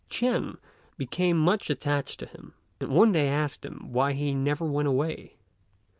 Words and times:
Ch'ên 0.09 0.57
became 0.97 1.37
much 1.37 1.69
attached 1.69 2.19
to 2.21 2.25
him, 2.25 2.55
and 2.79 2.89
one 2.89 3.11
day 3.11 3.27
asked 3.27 3.63
him 3.63 3.91
why 3.93 4.13
he 4.13 4.33
never 4.33 4.65
went 4.65 4.87
away. 4.87 5.35